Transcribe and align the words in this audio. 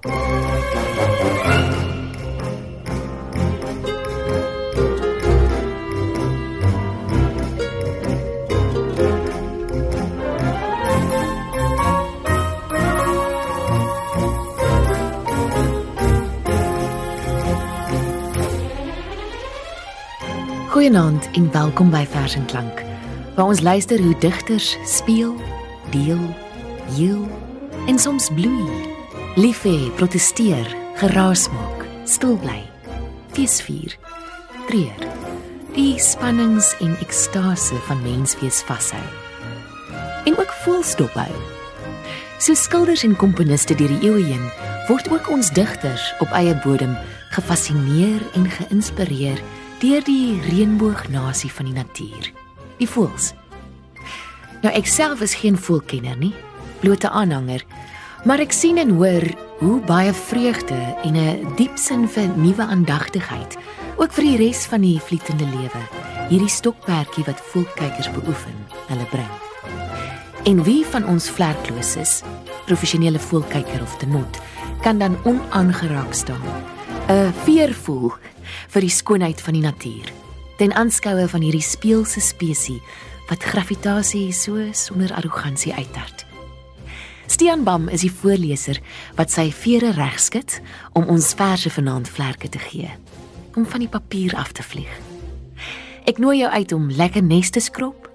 Goeienaand 0.00 0.12
en 21.32 21.52
welkom 21.52 21.90
by 21.90 22.06
Vers 22.06 22.34
en 22.34 22.46
Klank. 22.46 22.82
Waar 23.34 23.44
ons 23.44 23.60
luister 23.60 24.02
hoe 24.02 24.18
digters 24.18 24.78
speel, 24.84 25.34
deel, 25.90 26.34
heel 26.96 27.28
en 27.86 27.98
soms 27.98 28.30
bloei. 28.34 28.89
Lief 29.38 29.62
hê, 29.62 29.90
protesteer, 29.94 30.66
geraas 30.98 31.44
maak, 31.54 31.84
stil 32.02 32.34
bly, 32.42 32.64
feesvier, 33.30 33.92
treur. 34.66 35.04
Die 35.76 36.00
spannings 36.02 36.72
en 36.82 36.96
ekstase 36.98 37.78
van 37.86 38.02
menswees 38.02 38.58
vashou. 38.66 39.04
En 40.26 40.34
ook 40.34 40.50
vol 40.64 40.82
stop 40.82 41.14
hou. 41.14 41.30
So 42.42 42.58
skilders 42.58 43.04
en 43.06 43.14
komponiste 43.14 43.76
deur 43.78 43.94
die 43.94 44.10
eeue 44.10 44.24
heen 44.32 44.48
word 44.88 45.06
ook 45.14 45.30
ons 45.30 45.52
digters 45.54 46.08
op 46.18 46.34
eie 46.34 46.56
bodem 46.64 46.96
gefassineer 47.30 48.24
en 48.34 48.50
geïnspireer 48.50 49.38
deur 49.78 50.02
die 50.10 50.40
reënboognasie 50.48 51.52
van 51.54 51.70
die 51.70 51.76
natuur, 51.78 52.32
die 52.82 52.90
voëls. 52.90 53.30
Nou 54.66 54.74
ek 54.74 54.90
self 54.90 55.22
is 55.22 55.38
geen 55.38 55.54
voelkenner 55.54 56.18
nie, 56.18 56.34
blote 56.82 57.06
aanhanger, 57.14 57.62
maar 58.24 58.40
ek 58.40 58.52
sien 58.52 58.78
en 58.78 58.90
hoor 58.98 59.24
hoe 59.58 59.80
baie 59.80 60.12
vreugde 60.12 60.80
en 61.04 61.16
'n 61.16 61.54
diep 61.56 61.76
sin 61.78 62.08
vir 62.08 62.28
nuwe 62.36 62.62
aandagtigheid 62.62 63.56
ook 63.96 64.12
vir 64.12 64.24
die 64.24 64.36
res 64.36 64.66
van 64.66 64.80
die 64.80 65.00
vlietende 65.00 65.44
lewe 65.44 65.82
hierdie 66.30 66.50
stokperdjie 66.50 67.24
wat 67.26 67.40
voelkykers 67.50 68.10
beoefen, 68.14 68.54
hulle 68.86 69.06
bring. 69.10 69.30
En 70.46 70.62
wie 70.64 70.84
van 70.86 71.06
ons 71.10 71.26
vlerkloos 71.30 71.96
is, 71.98 72.20
professionele 72.68 73.18
voelkyker 73.18 73.82
of 73.82 73.96
tenot, 73.98 74.38
kan 74.84 75.02
dan 75.02 75.18
onaangeraak 75.26 76.14
staan. 76.14 76.46
'n 77.10 77.34
Veer 77.44 77.74
voel 77.74 78.14
vir 78.68 78.80
die 78.80 78.96
skoonheid 79.00 79.40
van 79.40 79.54
die 79.54 79.66
natuur. 79.66 80.12
Ten 80.56 80.72
aanskoue 80.72 81.28
van 81.28 81.42
hierdie 81.42 81.66
speelse 81.66 82.20
spesies 82.20 82.82
wat 83.28 83.42
gravitasie 83.42 84.32
so 84.32 84.58
sonder 84.72 85.12
arrogansie 85.14 85.74
uittart. 85.74 86.29
Stian 87.30 87.62
Bam 87.62 87.86
is 87.88 88.02
die 88.02 88.10
voorleser 88.10 88.80
wat 89.14 89.30
sy 89.30 89.52
vere 89.54 89.92
regskud 89.94 90.56
om 90.98 91.06
ons 91.14 91.28
verse 91.38 91.70
vanaand 91.70 92.08
vlerke 92.10 92.48
te 92.50 92.58
gee, 92.58 92.90
om 93.54 93.62
van 93.70 93.84
die 93.84 93.90
papier 93.90 94.34
af 94.34 94.50
te 94.58 94.64
vlieg. 94.66 94.90
Ek 96.10 96.18
nooi 96.18 96.40
jou 96.40 96.50
uit 96.50 96.74
om 96.74 96.88
lekker 96.90 97.22
nes 97.22 97.52
te 97.54 97.62
skrob 97.62 98.08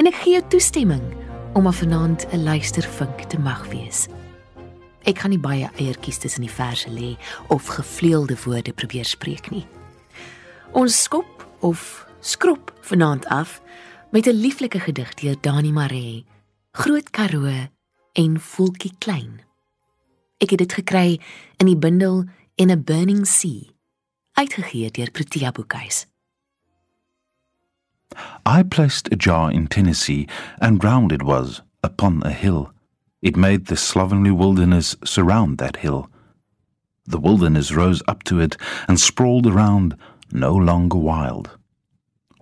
en 0.00 0.08
ek 0.08 0.16
gee 0.22 0.38
jou 0.38 0.44
toestemming 0.54 1.04
om 1.52 1.68
af 1.68 1.82
vanaand 1.82 2.24
'n 2.32 2.44
luistervink 2.46 3.28
te 3.28 3.38
mag 3.38 3.60
wees. 3.68 4.08
Ek 5.04 5.20
kan 5.20 5.30
nie 5.30 5.42
baie 5.42 5.68
eiertjies 5.76 6.18
tussen 6.18 6.40
die 6.40 6.56
verse 6.56 6.88
lê 6.88 7.16
of 7.48 7.66
gevleelde 7.66 8.36
woorde 8.44 8.72
probeer 8.72 9.04
spreek 9.04 9.50
nie. 9.50 9.66
Ons 10.72 11.02
skop 11.02 11.44
of 11.60 12.06
skrob 12.20 12.72
vanaand 12.80 13.26
af 13.26 13.60
met 14.12 14.26
'n 14.26 14.40
lieflike 14.40 14.80
gedig 14.80 15.14
deur 15.14 15.36
Dani 15.40 15.72
Maree, 15.72 16.24
Groot 16.72 17.10
Karoo 17.10 17.68
en 18.12 18.40
Voeltjie 18.40 18.92
Klein. 18.98 19.40
Ek 20.42 20.50
het 20.50 20.58
dit 20.58 20.72
gekry 20.72 21.20
in 21.56 21.68
die 21.70 21.78
bundel 21.78 22.24
In 22.60 22.70
a 22.70 22.76
Burning 22.76 23.26
Sea, 23.26 23.70
uitgegee 24.36 24.90
deur 24.90 25.10
Protea 25.10 25.52
Boekhuis. 25.52 26.06
I 28.44 28.62
placed 28.62 29.08
a 29.12 29.16
jar 29.16 29.50
in 29.50 29.66
Tennessee, 29.66 30.28
and 30.60 30.84
round 30.84 31.12
it 31.12 31.22
was, 31.22 31.62
upon 31.82 32.22
a 32.24 32.30
hill. 32.30 32.70
It 33.22 33.36
made 33.36 33.66
the 33.66 33.76
slovenly 33.76 34.30
wilderness 34.30 34.96
surround 35.04 35.58
that 35.58 35.76
hill. 35.76 36.10
The 37.06 37.20
wilderness 37.20 37.72
rose 37.72 38.02
up 38.06 38.22
to 38.24 38.38
it 38.38 38.56
and 38.86 39.00
sprawled 39.00 39.46
around 39.46 39.96
no 40.30 40.54
longer 40.54 40.98
wild. 40.98 41.56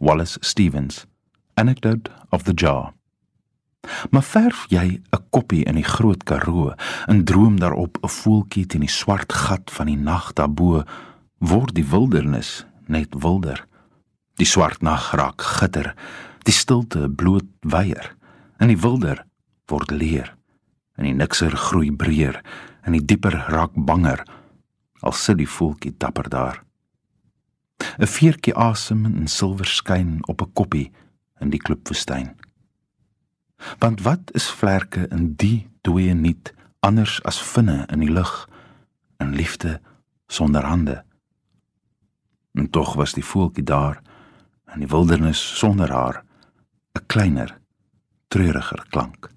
Wallace 0.00 0.38
Stevens, 0.42 1.06
Anecdote 1.56 2.08
of 2.32 2.44
the 2.44 2.54
Jar. 2.54 2.94
Maar 4.10 4.22
verf 4.22 4.66
jy 4.68 5.00
'n 5.00 5.24
koppie 5.30 5.64
in 5.64 5.74
die 5.74 5.84
groot 5.84 6.24
Karoo 6.24 6.74
en 7.06 7.24
droom 7.24 7.60
daarop 7.60 7.98
'n 8.02 8.08
voeltjie 8.08 8.66
teen 8.66 8.80
die 8.80 8.88
swart 8.88 9.32
gat 9.32 9.70
van 9.70 9.86
die 9.86 9.96
nag 9.96 10.32
daarbo, 10.32 10.84
word 11.38 11.74
die 11.74 11.84
wildernis 11.84 12.66
net 12.86 13.14
wilder. 13.22 13.66
Die 14.34 14.46
swart 14.46 14.82
nag 14.82 15.12
raak 15.12 15.42
gitter, 15.42 15.94
die 16.42 16.52
stilte 16.52 17.08
bloot 17.08 17.48
weier 17.60 18.16
en 18.58 18.68
die 18.68 18.80
wilder 18.80 19.24
word 19.66 19.90
leer. 19.90 20.36
En 20.96 21.04
die 21.04 21.14
nikser 21.14 21.56
groei 21.56 21.92
breër 21.92 22.42
en 22.82 22.92
die 22.92 23.04
dieper 23.04 23.44
raak 23.48 23.72
banger 23.74 24.24
al 25.00 25.12
sit 25.12 25.38
die 25.40 25.48
voeltjie 25.48 25.94
dapper 25.96 26.28
daar. 26.28 26.62
'n 27.98 28.06
Veertjie 28.06 28.54
asem 28.54 29.06
in 29.06 29.26
silwer 29.26 29.66
skyn 29.66 30.18
op 30.28 30.42
'n 30.42 30.52
koppie 30.52 30.92
in 31.40 31.50
die 31.50 31.58
klipwoestyn. 31.58 32.36
Want 33.78 34.00
wat 34.00 34.32
is 34.32 34.50
vlerke 34.50 35.06
in 35.08 35.34
die 35.34 35.68
dooie 35.80 36.14
niet 36.14 36.54
anders 36.80 37.22
as 37.22 37.42
vinne 37.42 37.86
in 37.92 38.00
die 38.00 38.12
lug 38.12 38.48
in 39.18 39.34
liefde 39.34 39.80
sonder 40.26 40.64
hande? 40.64 41.04
En 42.52 42.70
tog 42.70 42.94
was 42.94 43.12
die 43.12 43.24
voeltjie 43.24 43.64
daar 43.64 44.02
in 44.74 44.84
die 44.84 44.88
wildernis 44.88 45.58
sonder 45.58 45.92
haar 45.92 46.24
'n 46.94 47.06
kleiner 47.06 47.58
treuriger 48.28 48.86
klank. 48.90 49.30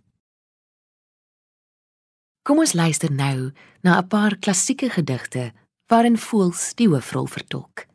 Kom 2.44 2.59
ons 2.59 2.73
luister 2.73 3.12
nou 3.12 3.51
na 3.81 3.97
'n 3.97 4.07
paar 4.07 4.35
klassieke 4.38 4.89
gedigte 4.89 5.51
waarin 5.88 6.17
voels 6.17 6.75
die 6.75 6.88
hoofrol 6.88 7.25
vertolk. 7.25 7.85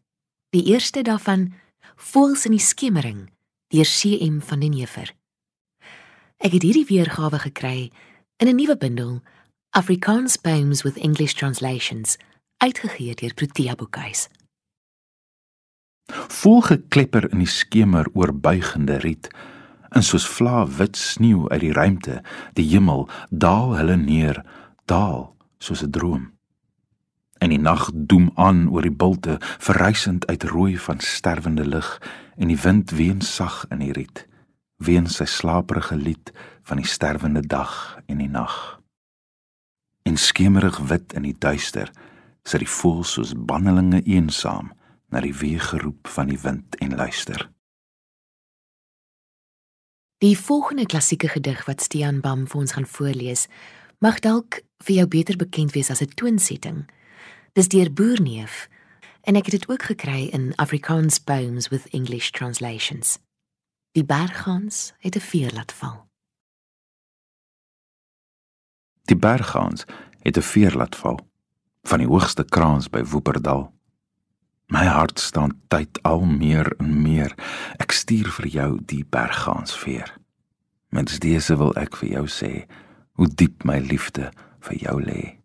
Die 0.51 0.65
eerste 0.65 1.03
daarvan, 1.03 1.53
Voels 1.99 2.45
in 2.47 2.55
die 2.55 2.63
skemering, 2.63 3.25
deur 3.75 3.85
CM 3.85 4.39
van 4.41 4.61
den 4.63 4.73
Heever. 4.73 5.18
Ek 6.39 6.53
het 6.55 6.63
hierdie 6.63 6.87
weergawe 6.87 7.39
gekry 7.43 7.91
in 8.39 8.47
'n 8.47 8.55
nuwe 8.55 8.77
bundel, 8.77 9.23
Afrikaans 9.71 10.37
Poems 10.37 10.83
with 10.83 10.97
English 10.97 11.33
Translations, 11.35 12.17
uitgegee 12.57 13.15
deur 13.15 13.35
Protea 13.35 13.75
Boekhuis. 13.75 14.29
Voel 16.13 16.61
geklepper 16.61 17.31
in 17.33 17.39
die 17.39 17.47
skemer 17.47 18.07
oor 18.15 18.33
buigende 18.35 18.97
riet, 18.97 19.29
en 19.89 20.03
soos 20.03 20.29
vla 20.29 20.67
wit 20.67 20.97
sneeu 20.97 21.49
uit 21.49 21.61
die 21.61 21.73
ruimte, 21.73 22.23
die 22.53 22.69
hemel 22.71 23.09
daal 23.31 23.77
hulle 23.77 23.97
neer, 23.97 24.45
daal 24.85 25.35
soos 25.59 25.83
'n 25.83 25.91
droom. 25.91 26.33
En 27.39 27.49
die 27.49 27.59
nag 27.59 27.91
doem 27.95 28.31
aan 28.35 28.69
oor 28.71 28.83
die 28.83 28.97
bulte, 28.97 29.37
verrysend 29.41 30.27
uit 30.27 30.43
rooi 30.43 30.79
van 30.79 31.01
sterwende 31.01 31.67
lig, 31.67 32.01
en 32.37 32.49
die 32.49 32.61
wind 32.61 32.91
ween 32.91 33.21
sag 33.21 33.67
in 33.71 33.79
die 33.79 33.93
riet, 33.93 34.29
ween 34.79 35.07
sy 35.11 35.27
slaperige 35.27 35.97
lied 35.97 36.33
van 36.63 36.81
die 36.81 36.87
sterwende 36.87 37.43
dag 37.47 37.99
en 38.07 38.23
die 38.23 38.31
nag. 38.31 38.81
En 40.03 40.17
skemerig 40.17 40.79
wit 40.89 41.13
in 41.13 41.27
die 41.27 41.37
duister, 41.39 41.91
sit 42.47 42.63
die 42.63 42.71
voël 42.71 43.05
soos 43.05 43.35
bannelinge 43.37 44.03
eensaam 44.07 44.73
na 45.13 45.21
die 45.25 45.35
weegeroep 45.35 46.09
van 46.09 46.31
die 46.33 46.41
wind 46.41 46.79
en 46.85 46.97
luister. 46.97 47.49
Die 50.19 50.35
volgende 50.39 50.87
klassieke 50.87 51.29
gedig 51.29 51.65
wat 51.67 51.83
Stian 51.83 52.21
Bam 52.21 52.47
vir 52.51 52.61
ons 52.61 52.75
gaan 52.75 52.87
voorlees, 52.87 53.47
mag 54.03 54.19
dalk 54.25 54.63
vir 54.83 55.01
jou 55.01 55.07
beter 55.11 55.39
bekend 55.39 55.75
wees 55.75 55.91
as 55.91 56.03
'n 56.03 56.15
toonsetting. 56.15 56.91
Dis 57.53 57.69
deur 57.69 57.93
Boerneef 57.93 58.69
en 59.23 59.37
ek 59.37 59.45
het 59.47 59.61
dit 59.61 59.69
ook 59.69 59.83
gekry 59.83 60.29
in 60.33 60.53
Afrikaans 60.57 61.19
Poems 61.19 61.69
with 61.69 61.87
English 61.91 62.31
Translations. 62.31 63.19
Die 63.99 64.07
berggans 64.07 64.95
het 64.99 65.17
'n 65.17 65.21
veer 65.21 65.53
laat 65.53 65.73
val. 65.73 66.09
Die 69.03 69.17
berggans 69.17 69.85
het 70.23 70.37
'n 70.37 70.43
veer 70.43 70.73
laat 70.77 70.97
val 70.97 71.19
van 71.83 71.99
die 71.99 72.07
hoogste 72.07 72.45
kraans 72.45 72.89
by 72.89 73.03
Woeperdal. 73.03 73.73
My 74.67 74.85
hart 74.85 75.21
staan 75.21 75.61
tyd 75.69 76.03
al 76.03 76.21
meer 76.21 76.77
en 76.77 77.03
meer. 77.03 77.35
Ek 77.77 77.91
stuur 77.91 78.31
vir 78.31 78.47
jou 78.47 78.79
die 78.85 79.05
berggansveer. 79.05 80.15
Mens 80.89 81.19
dese 81.19 81.57
wil 81.57 81.75
ek 81.75 81.97
vir 81.97 82.09
jou 82.09 82.27
sê 82.27 82.67
hoe 83.13 83.29
diep 83.35 83.65
my 83.65 83.79
liefde 83.79 84.33
vir 84.61 84.77
jou 84.77 85.03
lê. 85.03 85.39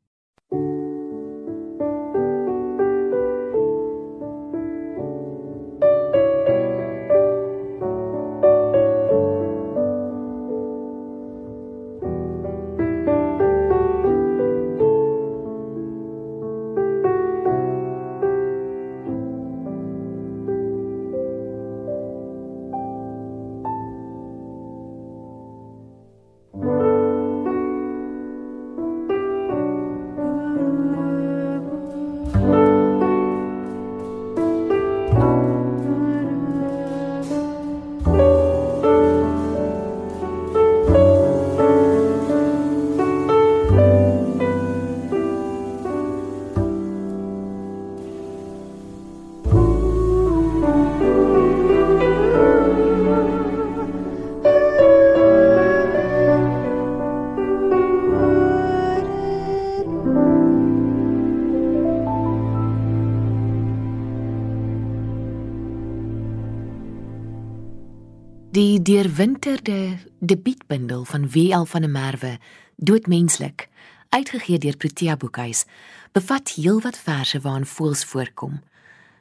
Die 68.83 68.95
deurwinterde 68.95 69.97
debietbundel 70.19 71.05
van 71.05 71.29
W.L. 71.29 71.65
van 71.65 71.81
der 71.81 71.89
Merwe, 71.89 72.37
Doodmenslik, 72.75 73.69
uitgegee 74.09 74.57
deur 74.57 74.77
Protea 74.77 75.15
Boekhuis, 75.17 75.65
bevat 76.11 76.49
heelwat 76.49 76.97
verse 76.97 77.39
waarin 77.39 77.65
voels 77.65 78.03
voorkom. 78.05 78.59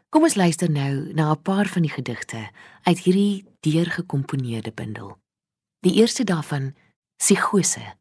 Kom 0.09 0.23
ons 0.23 0.35
luister 0.35 0.71
nou 0.71 1.13
na 1.15 1.31
'n 1.31 1.43
paar 1.43 1.67
van 1.67 1.83
die 1.83 1.91
gedigte 1.91 2.51
uit 2.83 2.99
hierdie 2.99 3.45
deurgekomponeerde 3.61 4.73
bundel. 4.73 5.19
Die 5.81 5.95
eerste 5.95 6.25
daarvan, 6.25 6.75
Psigose. 7.17 7.95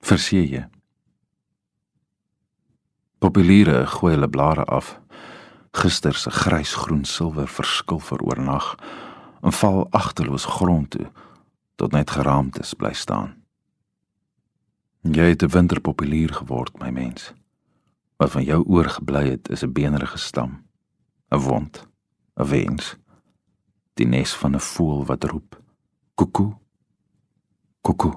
Verseë. 0.00 0.68
Populiere 3.18 3.86
gooi 3.86 4.12
hulle 4.12 4.28
blare 4.28 4.64
af. 4.64 5.00
Gister 5.70 6.14
se 6.14 6.30
grysgroen 6.30 7.04
silwer 7.04 7.48
verskil 7.48 7.98
vir 7.98 8.22
oornag 8.22 8.76
en 9.46 9.52
val 9.52 9.90
agterloos 9.90 10.44
grond 10.44 10.90
toe 10.90 11.10
tot 11.78 11.92
net 11.92 12.10
geraamtes 12.10 12.74
bly 12.74 12.92
staan. 12.92 13.34
Jy 15.00 15.28
het 15.32 15.42
'n 15.42 15.54
winterpopulier 15.54 16.32
geword, 16.34 16.78
my 16.78 16.90
mens. 16.90 17.32
Wat 18.16 18.30
van 18.30 18.44
jou 18.44 18.64
oorgebly 18.64 19.30
het, 19.30 19.48
is 19.48 19.62
'n 19.62 19.72
benerige 19.72 20.18
stam, 20.18 20.66
'n 21.30 21.38
wond, 21.38 21.86
'n 22.34 22.44
wens. 22.44 22.96
Die 23.94 24.06
nes 24.06 24.34
van 24.34 24.54
'n 24.54 24.60
voël 24.60 25.04
wat 25.04 25.24
roep: 25.24 25.62
"Kuku. 26.14 26.54
Kuku." 27.80 28.12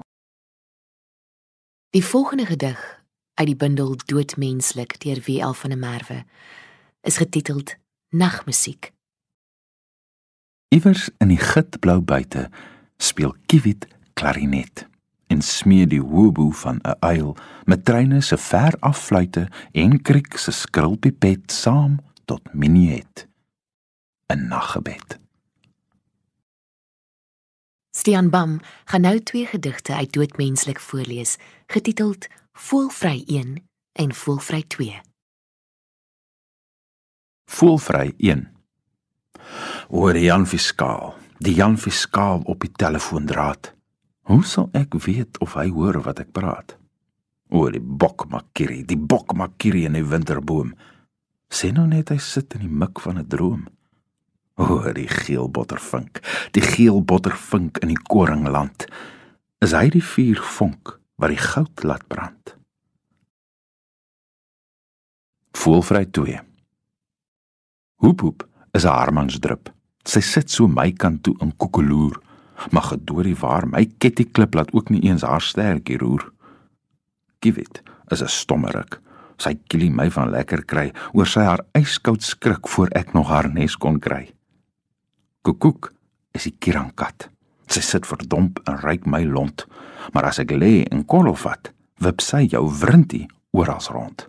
Die 1.90 2.04
volgende 2.04 2.46
gedig 2.46 3.04
uit 3.34 3.46
die 3.46 3.56
bundel 3.56 3.96
Doodmenslik 4.04 5.00
deur 5.00 5.22
W.L. 5.26 5.52
van 5.52 5.70
der 5.70 5.78
Merwe 5.78 6.24
is 7.00 7.16
getiteld 7.16 7.76
Nagmusiek. 8.08 8.92
Iewers 10.70 11.08
in 11.18 11.32
die 11.32 11.40
gitblou 11.42 11.98
buite 11.98 12.44
speel 13.02 13.32
Kiwit 13.50 13.88
klarinet 14.14 14.84
en 15.26 15.40
smee 15.42 15.86
die 15.90 16.02
hobo 16.02 16.50
van 16.62 16.78
'n 16.86 16.94
uil 17.00 17.36
met 17.64 17.84
treine 17.84 18.20
se 18.20 18.36
ver 18.36 18.76
affluite 18.78 19.48
en 19.72 20.02
kriek 20.02 20.36
se 20.38 20.50
skrilpipet 20.50 21.52
saam 21.52 21.98
tot 22.24 22.54
minuet 22.54 23.26
'n 24.32 24.46
naggebed. 24.48 25.18
Stian 27.96 28.30
Bam 28.30 28.60
gaan 28.84 29.00
nou 29.00 29.20
twee 29.20 29.46
gedigte 29.46 29.94
uit 29.94 30.12
Doodmenslik 30.12 30.80
voorlees, 30.80 31.36
getiteld 31.66 32.26
Voelvry 32.52 33.22
1 33.26 33.68
en 33.92 34.14
Voelvry 34.14 34.62
2. 34.62 35.00
Voelvry 37.44 38.14
1 38.16 38.59
Oor 39.88 40.16
Jan 40.16 40.46
Fiskaal, 40.46 41.14
die 41.38 41.54
Jan 41.54 41.78
Fiskaal 41.78 42.42
op 42.44 42.60
die 42.60 42.72
telefoondraad. 42.72 43.72
Hoe 44.30 44.44
sal 44.46 44.68
ek 44.76 44.94
weet 45.06 45.40
of 45.42 45.56
hy 45.58 45.68
hoor 45.74 46.00
wat 46.04 46.20
ek 46.22 46.32
praat? 46.36 46.76
Oor 47.50 47.72
die 47.74 47.82
bokmakiri, 47.82 48.84
die 48.86 48.98
bokmakiri 48.98 49.86
in 49.88 49.98
die 49.98 50.06
winterboom. 50.06 50.74
Sê 51.50 51.72
nou 51.74 51.88
net 51.90 52.12
hy 52.14 52.18
sit 52.22 52.54
in 52.54 52.62
die 52.66 52.70
mik 52.82 53.00
van 53.02 53.18
'n 53.18 53.26
droom. 53.26 53.66
Oor 54.60 54.92
die 54.94 55.08
geel 55.08 55.48
bottervink, 55.48 56.20
die 56.52 56.62
geel 56.62 57.02
bottervink 57.02 57.78
in 57.78 57.88
die 57.88 58.02
koringland. 58.08 58.86
Is 59.60 59.72
hy 59.72 59.88
die 59.90 60.04
vuur 60.04 60.38
vonk 60.40 61.00
wat 61.16 61.30
die 61.30 61.42
goud 61.42 61.82
laat 61.82 62.06
brand? 62.08 62.56
Voelvry 65.52 66.06
2 66.06 66.40
Hoep 68.00 68.20
hoep 68.20 68.49
is 68.72 68.84
'n 68.84 68.88
harmansdrup. 68.88 69.70
Sy 70.04 70.20
sit 70.20 70.50
so 70.50 70.68
my 70.68 70.92
kant 70.92 71.22
toe 71.22 71.34
in 71.40 71.52
koekeloer. 71.56 72.20
Maar 72.70 72.82
gedoorie 72.82 73.36
waar 73.36 73.66
my 73.68 73.86
ketty 73.98 74.24
klip 74.24 74.54
laat 74.54 74.72
ook 74.72 74.90
nie 74.90 75.02
eens 75.02 75.22
haar 75.22 75.40
stertjie 75.40 75.98
roer. 75.98 76.32
Kiwit 77.38 77.82
is 78.08 78.22
'n 78.22 78.28
stommerik. 78.28 79.00
Sy 79.38 79.54
kielie 79.68 79.90
my 79.90 80.10
van 80.10 80.30
lekker 80.30 80.64
kry 80.64 80.92
oor 81.12 81.26
sy 81.26 81.40
haar 81.40 81.64
yskoud 81.78 82.22
skrik 82.22 82.68
voor 82.68 82.88
ek 82.92 83.12
nog 83.12 83.28
haar 83.28 83.48
nes 83.52 83.76
kon 83.76 83.98
kry. 83.98 84.34
Koekoek 85.42 85.92
is 86.32 86.42
die 86.42 86.56
kirankat. 86.58 87.30
Sy 87.66 87.80
sit 87.80 88.06
verdomp 88.06 88.60
en 88.66 88.80
ryk 88.82 89.06
my 89.06 89.24
lont, 89.24 89.66
maar 90.12 90.24
as 90.24 90.38
ek 90.38 90.50
lê 90.50 90.84
en 90.90 91.04
kol 91.04 91.28
of 91.28 91.44
wat, 91.46 91.70
wip 91.98 92.20
sy 92.20 92.46
jou 92.50 92.64
wrintie 92.80 93.28
oral 93.52 93.80
rond. 93.90 94.26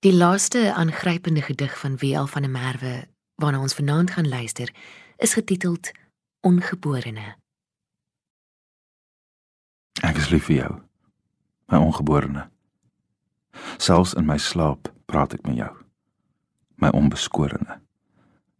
Die 0.00 0.14
laaste 0.14 0.74
aangrypende 0.74 1.42
gedig 1.42 1.78
van 1.78 1.96
W.L. 1.96 2.26
van 2.26 2.42
der 2.42 2.50
Merwe 2.50 3.08
waarna 3.34 3.60
ons 3.60 3.74
vanaand 3.74 4.10
gaan 4.10 4.28
luister, 4.28 4.74
is 5.16 5.32
getiteld 5.32 5.90
Ongeborene. 6.40 7.34
Ek 10.00 10.16
is 10.16 10.30
lief 10.30 10.46
vir 10.46 10.56
jou, 10.56 10.70
my 11.66 11.82
ongeborene. 11.82 12.46
Selfs 13.76 14.14
in 14.14 14.26
my 14.26 14.38
slaap 14.38 14.92
praat 15.10 15.34
ek 15.34 15.42
met 15.50 15.58
jou, 15.58 15.74
my 16.78 16.94
onbeskorene. 16.94 17.80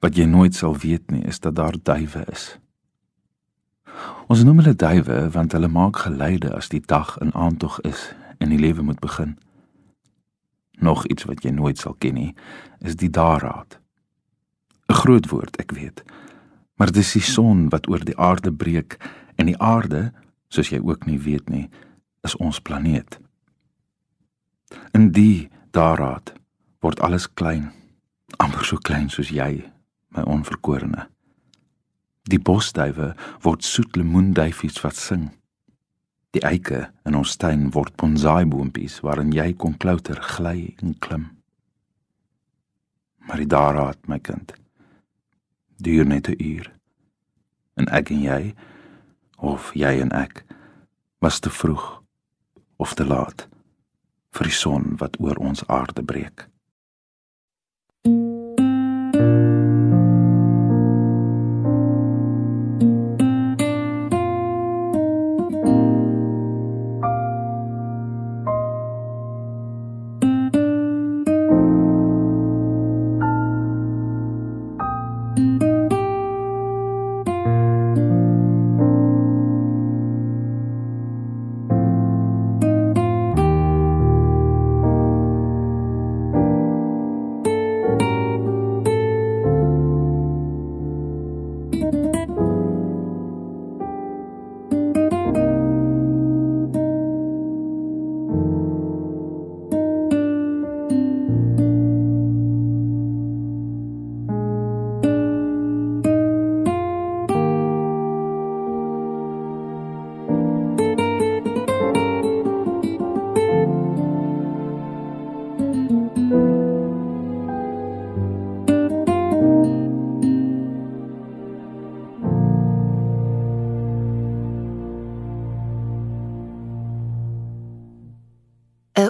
Wat 0.03 0.19
jy 0.19 0.27
nooit 0.27 0.59
sal 0.59 0.75
weet 0.75 1.11
nie, 1.15 1.23
is 1.23 1.39
dat 1.39 1.55
daar 1.55 1.79
duwe 1.79 2.27
is. 2.35 2.57
Ons 4.27 4.43
noem 4.43 4.65
hulle 4.65 4.75
duwe 4.75 5.29
want 5.31 5.55
hulle 5.55 5.71
maak 5.71 6.03
geluide 6.03 6.51
as 6.55 6.75
die 6.75 6.83
dag 6.83 7.15
in 7.23 7.31
aandtog 7.35 7.79
is 7.87 8.11
en 8.43 8.51
die 8.51 8.59
lewe 8.59 8.83
moet 8.83 8.99
begin. 8.99 9.39
Nog 10.79 11.07
iets 11.07 11.25
wat 11.25 11.43
jy 11.43 11.51
nooit 11.51 11.79
sal 11.79 11.97
ken 11.99 12.15
nie, 12.15 12.35
is 12.81 12.97
die 12.97 13.11
daraad. 13.11 13.79
'n 14.89 14.95
Groot 14.95 15.29
woord, 15.29 15.57
ek 15.57 15.73
weet. 15.73 16.03
Maar 16.77 16.93
dis 16.93 17.13
die 17.13 17.23
son 17.23 17.69
wat 17.69 17.89
oor 17.89 18.05
die 18.05 18.17
aarde 18.17 18.53
breek 18.53 18.97
en 19.37 19.47
die 19.47 19.59
aarde, 19.59 20.13
soos 20.49 20.71
jy 20.71 20.81
ook 20.83 21.07
nie 21.07 21.19
weet 21.19 21.49
nie, 21.49 21.69
is 22.25 22.37
ons 22.37 22.61
planeet. 22.61 23.19
In 24.95 25.11
die 25.13 25.51
daraad 25.71 26.33
word 26.81 27.01
alles 27.01 27.27
klein, 27.35 27.73
amper 28.39 28.65
so 28.65 28.77
klein 28.77 29.09
soos 29.11 29.31
jy, 29.35 29.65
my 30.15 30.23
onverkorene. 30.23 31.09
Die 32.29 32.39
bosduwe 32.39 33.15
word 33.43 33.65
soet 33.65 33.97
lemoenduifies 33.97 34.81
wat 34.85 34.97
sing. 34.97 35.31
Die 36.37 36.45
eike 36.45 36.89
in 37.09 37.17
ons 37.17 37.37
tuin 37.41 37.71
word 37.73 37.95
bonsai-boontjies 38.01 38.99
waarin 39.05 39.33
jy 39.33 39.53
kon 39.57 39.77
klouter 39.81 40.21
gly 40.21 40.75
en 40.83 40.97
klim. 41.01 41.29
Maar 43.25 43.43
die 43.43 43.49
daaraat 43.49 44.09
my 44.09 44.19
kind. 44.19 44.53
Duur 45.81 46.07
net 46.07 46.29
'n 46.29 46.37
uur. 46.43 46.73
En 47.77 47.89
ek 47.89 48.11
en 48.11 48.21
jy 48.23 48.55
of 49.39 49.73
jy 49.75 50.01
en 50.01 50.13
ek 50.13 50.45
was 51.19 51.41
te 51.41 51.51
vroeg 51.51 52.03
of 52.77 52.95
te 52.95 53.05
laat 53.05 53.49
vir 54.31 54.45
die 54.45 54.59
son 54.65 54.97
wat 54.99 55.21
oor 55.21 55.37
ons 55.37 55.67
aarde 55.67 56.03
breek. 56.03 56.49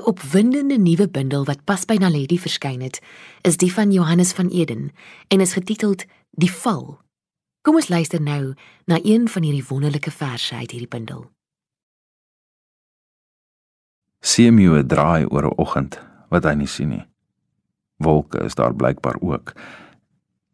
Opwindende 0.09 0.79
nuwe 0.79 1.09
bundel 1.09 1.45
wat 1.45 1.65
pas 1.69 1.85
by 1.85 1.99
Naledi 2.01 2.39
verskyn 2.41 2.81
het, 2.81 2.97
is 3.45 3.59
die 3.61 3.69
van 3.73 3.93
Johannes 3.93 4.33
van 4.33 4.49
Eden 4.49 4.89
en 5.29 5.41
is 5.45 5.53
getiteld 5.53 6.07
Die 6.31 6.53
Val. 6.53 6.97
Kom 7.61 7.77
ons 7.77 7.91
luister 7.93 8.23
nou 8.23 8.55
na 8.89 8.97
een 9.05 9.29
van 9.29 9.45
hierdie 9.45 9.65
wonderlike 9.69 10.11
verse 10.11 10.55
uit 10.55 10.71
hierdie 10.71 10.89
bundel. 10.89 11.27
Seemeeu 14.25 14.81
draai 14.87 15.27
oor 15.29 15.45
'n 15.45 15.59
oggend 15.61 16.01
wat 16.33 16.45
hy 16.45 16.55
nie 16.55 16.67
sien 16.67 16.89
nie. 16.89 17.05
Wolke 17.97 18.41
is 18.45 18.55
daar 18.55 18.75
blykbaar 18.75 19.21
ook. 19.21 19.53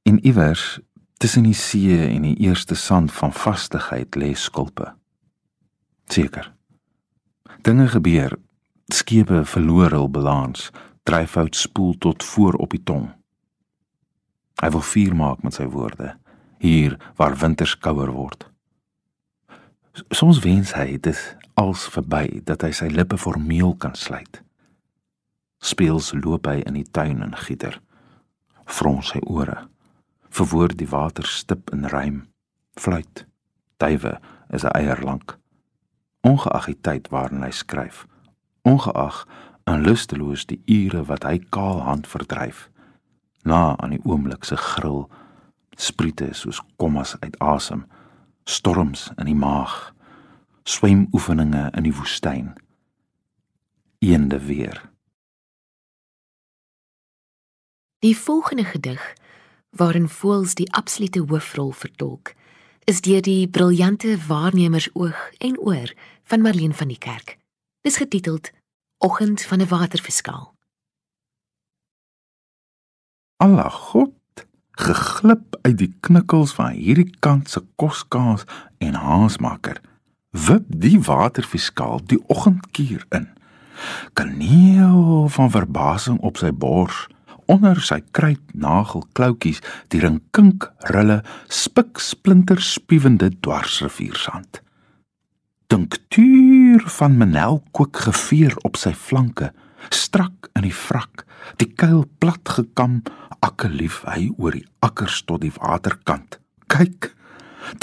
En 0.02 0.18
iewers 0.26 0.80
tussen 1.16 1.42
die 1.42 1.54
see 1.54 2.08
en 2.08 2.22
die 2.22 2.36
eerste 2.36 2.74
sand 2.74 3.12
van 3.12 3.32
vastigheid 3.32 4.16
lê 4.16 4.32
skulpe. 4.34 4.94
Seker. 6.06 6.52
Dinge 7.62 7.88
gebeur. 7.88 8.43
Skepe 8.94 9.40
verloor 9.44 9.90
hul 9.90 10.10
balans, 10.10 10.68
dryfhout 11.02 11.56
spoel 11.56 11.96
tot 11.98 12.24
voor 12.24 12.54
op 12.62 12.70
die 12.70 12.82
tong. 12.82 13.08
Hy 14.62 14.70
wil 14.70 14.84
vuur 14.86 15.16
maak 15.18 15.42
met 15.42 15.56
sy 15.58 15.66
woorde, 15.66 16.12
hier 16.62 16.94
waar 17.18 17.34
winters 17.40 17.74
kouer 17.82 18.12
word. 18.14 18.46
Soms 20.14 20.38
wens 20.46 20.76
hy 20.78 20.94
dit 21.02 21.20
als 21.58 21.88
verby 21.90 22.40
dat 22.46 22.62
hy 22.62 22.70
sy 22.74 22.86
lippe 22.92 23.18
formeel 23.18 23.74
kan 23.82 23.98
sluit. 23.98 24.42
Speels 25.58 26.12
loop 26.14 26.46
hy 26.46 26.60
in 26.62 26.78
die 26.78 26.86
tuin 26.86 27.22
en 27.24 27.34
gieter. 27.46 27.80
Frons 28.64 29.10
sy 29.14 29.22
ore. 29.26 29.64
Verwoord 30.34 30.78
die 30.78 30.90
water 30.90 31.26
stip 31.26 31.70
in 31.74 31.86
rym. 31.90 32.26
Fluit. 32.78 33.26
Duwe 33.82 34.18
is 34.50 34.64
'n 34.64 34.74
eier 34.78 35.02
lank 35.02 35.38
ongeag 36.24 36.66
die 36.70 36.80
tyd 36.80 37.08
waarin 37.12 37.44
hy 37.44 37.52
skryf 37.52 38.06
ongeag 38.64 39.24
en 39.64 39.84
lusteloos 39.84 40.46
die 40.50 40.60
ure 40.66 41.04
wat 41.10 41.24
hy 41.28 41.38
kaal 41.56 41.82
hand 41.86 42.08
verdryf 42.08 42.68
na 43.44 43.76
aan 43.76 43.92
die 43.96 44.02
oomblik 44.04 44.44
se 44.44 44.56
gril 44.56 45.04
spriete 45.76 46.30
soos 46.32 46.62
kommas 46.80 47.16
uit 47.20 47.36
asem 47.44 47.84
storms 48.44 49.10
in 49.16 49.28
die 49.30 49.38
maag 49.38 49.92
swem 50.64 51.06
oefeninge 51.12 51.68
in 51.72 51.88
die 51.88 51.96
woestyn 51.96 52.54
eende 54.04 54.40
weer 54.46 54.80
die 58.04 58.16
volgende 58.16 58.64
gedig 58.64 59.04
waarin 59.76 60.08
voels 60.08 60.54
die 60.54 60.70
absolute 60.72 61.20
hoofrol 61.28 61.72
vertolk 61.72 62.34
is 62.84 63.00
deur 63.00 63.22
die 63.24 63.48
briljante 63.48 64.18
waarnemersoog 64.26 65.30
en 65.38 65.58
oor 65.58 65.92
van 66.24 66.40
Marlene 66.40 66.74
van 66.74 66.88
die 66.88 66.98
Kerk. 66.98 67.38
Dis 67.84 67.96
getiteld 67.96 68.50
Oggend 68.98 69.42
van 69.42 69.60
'n 69.60 69.68
waterfiskaal. 69.68 70.54
Allah 73.36 73.72
God 73.72 74.12
geglip 74.70 75.58
uit 75.62 75.78
die 75.78 75.96
knikkels 76.00 76.54
van 76.54 76.72
hierdie 76.72 77.16
kant 77.18 77.50
se 77.50 77.60
koskaas 77.76 78.44
en 78.78 78.94
haasmaker. 78.94 79.80
Wip 80.30 80.64
die 80.66 81.00
waterfiskaal 81.00 82.00
die 82.04 82.22
oggendkuur 82.26 83.06
in. 83.08 83.28
Kaneel 84.12 85.28
van 85.28 85.50
verbasing 85.50 86.18
op 86.20 86.36
sy 86.36 86.52
bors 86.52 87.06
onder 87.44 87.80
sy 87.80 88.00
kruitnagel 88.10 89.04
kloutjies 89.12 89.60
die 89.88 90.00
rinkink 90.00 90.72
rulle 90.78 91.22
spik 91.48 91.98
splinter 91.98 92.60
spiewende 92.60 93.40
dwarsriviersand 93.40 94.63
tinktuur 95.72 96.84
van 96.98 97.16
manelkoek 97.18 98.04
geveer 98.06 98.56
op 98.68 98.78
sy 98.80 98.92
flanke 98.96 99.52
strak 99.92 100.48
in 100.56 100.66
die 100.66 100.74
vrak 100.74 101.24
die 101.60 101.68
kuil 101.68 102.04
plat 102.22 102.54
gekam 102.56 103.02
akkelief 103.44 104.02
hy 104.08 104.30
oor 104.38 104.56
die 104.56 104.64
akkers 104.84 105.20
tot 105.28 105.42
die 105.44 105.52
waterkant. 105.58 106.38
Kyk 106.72 107.12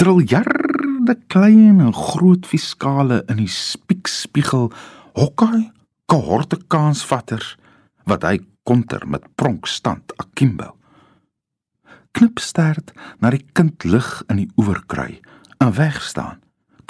triljarde 0.00 1.16
klein 1.32 1.80
en 1.82 1.94
groot 1.94 2.46
fiskale 2.46 3.22
in 3.30 3.42
die 3.42 3.50
spiekspiegel 3.50 4.70
hokkai 5.18 5.70
kohorte 6.10 6.58
kansvatters 6.70 7.56
wat 8.10 8.26
hy 8.26 8.38
konter 8.66 9.06
met 9.10 9.26
pronkstand 9.38 10.14
akimbo 10.22 10.72
knipstert 12.12 12.92
na 13.20 13.32
die 13.32 13.44
kind 13.56 13.84
lig 13.88 14.08
in 14.30 14.42
die 14.42 14.50
oewer 14.60 14.82
kry 14.92 15.20
en 15.62 15.74
weg 15.78 16.00
staan 16.04 16.41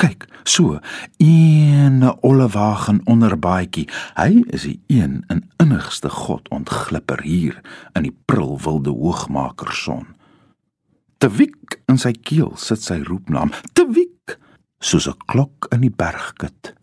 kyk 0.03 0.27
so 0.43 0.81
een 1.23 2.03
ollewagen 2.21 3.01
onder 3.07 3.39
baadjie. 3.39 3.87
Hy 4.19 4.43
is 4.51 4.67
die 4.67 4.81
een 4.91 5.23
in 5.31 5.45
innigste 5.63 6.11
god 6.11 6.49
ontglipper 6.51 7.23
hier 7.23 7.61
in 7.95 8.09
die 8.09 8.17
pril 8.27 8.59
wilde 8.65 8.91
hoogmaker 8.91 9.71
son 9.73 10.11
te 11.23 11.29
wiek 11.31 11.77
in 11.87 12.01
sy 12.03 12.11
keel 12.19 12.57
sit 12.59 12.83
sy 12.83 12.97
roepnaam. 13.07 13.53
Te 13.79 13.85
wiek 13.95 14.35
soos 14.83 15.07
'n 15.07 15.19
klok 15.31 15.69
in 15.71 15.87
die 15.87 15.95
bergkut. 16.03 16.75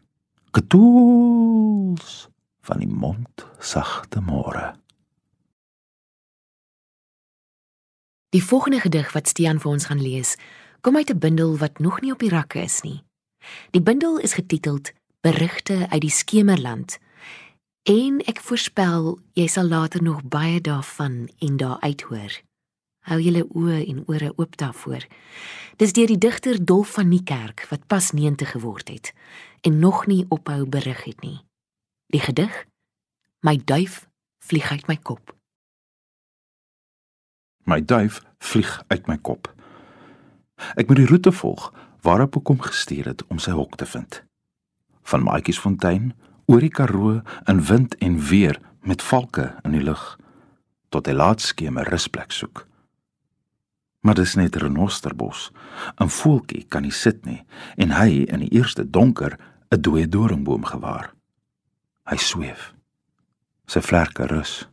Getools 0.55 2.29
van 2.63 2.79
die 2.79 2.87
mond 2.87 3.45
sagte 3.59 4.21
môre. 4.21 4.75
Die 8.29 8.43
volgende 8.43 8.79
gedig 8.79 9.11
wat 9.11 9.27
Stian 9.27 9.59
vir 9.59 9.71
ons 9.71 9.85
gaan 9.85 10.01
lees, 10.01 10.37
kom 10.81 10.95
uit 10.95 11.09
'n 11.11 11.19
bundel 11.19 11.57
wat 11.57 11.79
nog 11.79 12.01
nie 12.01 12.11
op 12.11 12.19
die 12.19 12.29
rakke 12.29 12.63
is 12.63 12.81
nie. 12.81 13.03
Die 13.71 13.81
bundel 13.81 14.17
is 14.17 14.33
getiteld 14.33 14.91
Berigte 15.21 15.87
uit 15.89 16.01
die 16.01 16.09
Skemerland. 16.09 16.97
En 17.83 18.19
ek 18.27 18.39
voorspel 18.39 19.17
jy 19.33 19.47
sal 19.47 19.67
later 19.67 20.03
nog 20.03 20.23
baie 20.23 20.61
daarvan 20.61 21.29
en 21.39 21.57
daar 21.57 21.79
uithoor. 21.79 22.39
Hou 23.09 23.19
julle 23.21 23.45
oë 23.55 23.79
en 23.87 24.03
ore 24.07 24.33
oop 24.35 24.57
daarvoor. 24.57 25.05
Dis 25.79 25.93
deur 25.93 26.07
die 26.11 26.17
digter 26.17 26.59
Dolf 26.65 26.93
van 26.97 27.07
Niekerk 27.07 27.65
wat 27.69 27.87
pas 27.87 28.11
90 28.11 28.51
geword 28.51 28.89
het 28.89 29.13
en 29.61 29.79
nog 29.79 30.05
nie 30.07 30.25
ophou 30.29 30.65
berig 30.65 31.03
het 31.03 31.21
nie. 31.21 31.39
Die 32.07 32.21
gedig 32.21 32.65
My 33.39 33.55
duif 33.65 34.07
vlieg 34.43 34.71
uit 34.71 34.87
my 34.87 34.97
kop. 34.97 35.35
My 37.63 37.79
duif 37.85 38.21
vlieg 38.39 38.83
uit 38.87 39.07
my 39.07 39.17
kop. 39.17 39.47
Ek 40.75 40.87
moet 40.87 40.99
die 40.99 41.07
roete 41.07 41.31
volg 41.31 41.69
waarop 42.01 42.37
ek 42.39 42.47
hom 42.47 42.61
gestuur 42.63 43.11
het 43.11 43.25
om 43.27 43.39
sy 43.39 43.51
hok 43.51 43.75
te 43.75 43.85
vind. 43.85 44.23
Van 45.03 45.23
Maatjiesfontein 45.23 46.13
oor 46.49 46.63
die 46.63 46.73
Karoo 46.73 47.21
in 47.47 47.61
wind 47.65 47.95
en 47.97 48.19
weer 48.29 48.59
met 48.81 49.01
valke 49.01 49.51
in 49.63 49.75
die 49.77 49.83
lug 49.83 50.17
tot 50.89 51.05
hy 51.05 51.13
laat 51.13 51.41
skemer 51.41 51.89
rusplek 51.91 52.31
soek. 52.33 52.65
Maar 54.01 54.15
dis 54.15 54.35
net 54.39 54.55
renosterbos. 54.55 55.51
'n 55.99 56.09
Voeltjie 56.09 56.65
kan 56.69 56.81
nie 56.81 56.91
sit 56.91 57.25
nie 57.25 57.43
en 57.77 57.91
hy 57.91 58.25
in 58.25 58.39
die 58.39 58.53
eerste 58.57 58.89
donker 58.89 59.37
'n 59.71 59.81
dooie 59.81 60.07
doringboom 60.07 60.65
gewaar. 60.65 61.13
Hy 62.09 62.17
sweef. 62.17 62.73
Sy 63.67 63.81
vlerke 63.81 64.25
rus. 64.25 64.67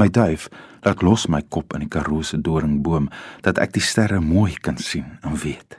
My 0.00 0.08
duif 0.08 0.48
laat 0.80 1.02
los 1.04 1.26
my 1.28 1.42
kop 1.52 1.74
in 1.76 1.82
die 1.84 1.90
Karoo 1.92 2.22
se 2.24 2.38
doringboom 2.40 3.10
dat 3.44 3.58
ek 3.60 3.74
die 3.76 3.84
sterre 3.84 4.20
mooi 4.24 4.54
kan 4.56 4.78
sien 4.80 5.18
en 5.20 5.36
weet. 5.42 5.76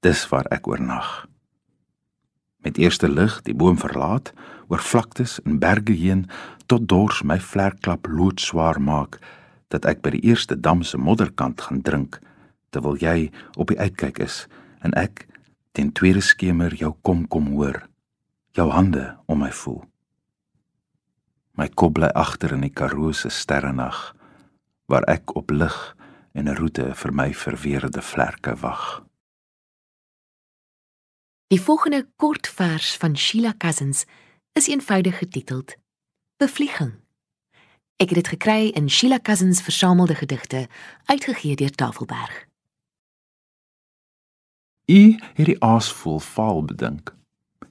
Dis 0.00 0.24
waar 0.30 0.48
ek 0.54 0.66
oornag. 0.70 1.10
Met 2.64 2.80
eerste 2.80 3.10
lig 3.12 3.36
die 3.44 3.56
boom 3.58 3.76
verlaat 3.76 4.32
oor 4.72 4.80
vlaktes 4.80 5.42
en 5.44 5.60
berge 5.60 5.92
heen 5.92 6.24
tot 6.72 6.88
dors 6.88 7.20
my 7.22 7.36
vlerklap 7.36 8.08
loodswaar 8.08 8.80
maak 8.80 9.20
dat 9.68 9.84
ek 9.84 10.00
by 10.00 10.14
die 10.16 10.24
eerste 10.32 10.56
dam 10.56 10.80
se 10.80 10.96
modderkant 10.96 11.60
gaan 11.68 11.84
drink 11.84 12.16
terwyl 12.72 12.96
jy 12.96 13.28
op 13.60 13.68
die 13.68 13.80
uitkyk 13.80 14.22
is 14.24 14.46
en 14.80 14.96
ek 14.96 15.26
ten 15.76 15.92
tweede 15.92 16.24
skemer 16.24 16.72
jou 16.80 16.94
kom 17.04 17.26
kom 17.28 17.52
hoor 17.52 17.82
jou 18.56 18.70
hande 18.72 19.10
om 19.28 19.44
my 19.44 19.52
voel 19.62 19.82
My 21.52 21.68
kop 21.68 21.98
bly 21.98 22.08
agter 22.16 22.54
in 22.56 22.64
die 22.64 22.72
Karoo 22.72 23.12
se 23.12 23.28
sterrenag 23.28 24.14
waar 24.88 25.04
ek 25.08 25.34
op 25.36 25.50
lig 25.50 25.76
en 26.32 26.48
'n 26.48 26.56
roete 26.56 26.94
vir 26.94 27.12
my 27.12 27.34
verweerde 27.34 28.02
vlerke 28.02 28.56
wag. 28.56 29.04
Die 31.46 31.60
volgende 31.60 32.08
kort 32.16 32.48
vers 32.48 32.96
van 32.96 33.16
Sheila 33.16 33.54
Cousins 33.58 34.04
is 34.52 34.68
eenvoudig 34.68 35.18
getiteld 35.18 35.76
Bevlieging. 36.36 36.92
Ek 37.96 38.08
het 38.08 38.14
dit 38.14 38.28
gekry 38.28 38.68
in 38.68 38.90
Sheila 38.90 39.20
Cousins 39.20 39.62
versamelde 39.62 40.14
gedigte 40.14 40.68
uitgegee 41.04 41.56
deur 41.56 41.70
Tafelberg. 41.70 42.46
U 44.86 45.18
het 45.34 45.46
die 45.46 45.62
aasvoël 45.62 46.20
vaal 46.20 46.64
bedink, 46.64 47.14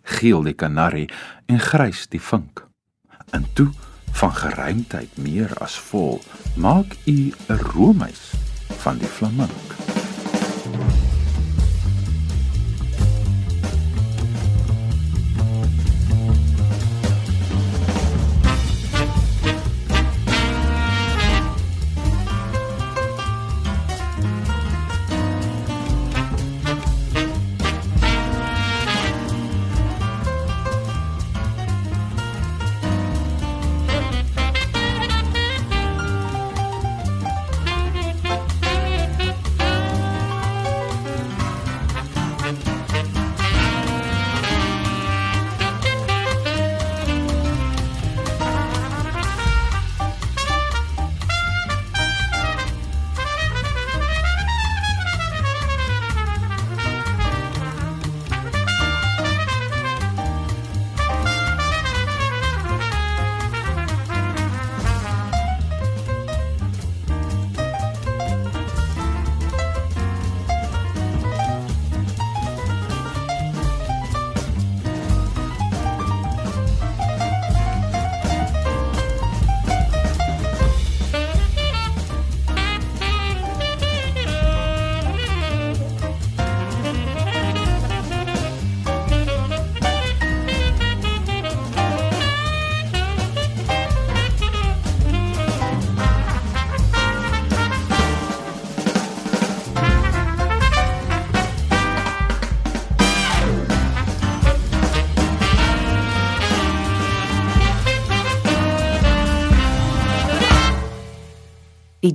geel 0.02 0.44
die 0.44 0.54
kanarie 0.54 1.10
en 1.46 1.60
grys 1.60 2.08
die 2.08 2.22
vink 2.22 2.71
en 3.32 3.46
toe 3.54 3.70
van 4.12 4.34
geruimdheid 4.36 5.18
meer 5.18 5.54
as 5.64 5.80
vol 5.92 6.22
maak 6.56 6.96
u 7.06 7.32
'n 7.48 7.62
roemuis 7.74 8.32
van 8.84 8.98
die 8.98 9.08
flamink 9.08 9.91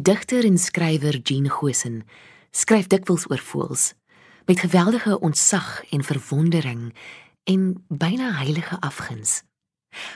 digter 0.07 0.45
en 0.45 0.59
skrywer 0.59 1.17
Jean 1.19 1.49
Gosen 1.51 2.05
skryf 2.55 2.87
dikwels 2.87 3.25
oor 3.31 3.43
voëls 3.43 3.95
met 4.47 4.61
geweldige 4.63 5.19
ontzag 5.19 5.83
en 5.91 6.05
verwondering 6.07 6.93
en 7.51 7.85
byna 7.89 8.31
heilige 8.39 8.79
afguns. 8.81 9.43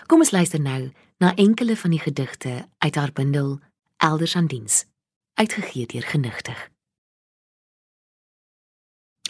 Kom 0.07 0.23
ons 0.23 0.31
luister 0.31 0.63
nou 0.63 0.93
na 1.19 1.35
enkele 1.35 1.75
van 1.77 1.91
die 1.91 1.99
gedigte 1.99 2.69
uit 2.79 2.95
haar 2.95 3.11
bundel 3.13 3.59
Elders 3.97 4.37
aan 4.37 4.47
diens, 4.47 4.85
uitgegee 5.35 5.87
deur 5.87 6.07
Genigtig. 6.07 6.71